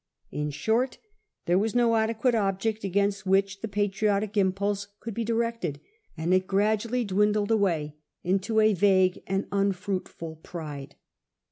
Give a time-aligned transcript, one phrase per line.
[0.31, 0.97] In short,
[1.45, 5.79] there was no adequate object against which the patriotic impulse could be directed,
[6.17, 10.95] and it gradually dwindled away into a vague and unfruitful pride.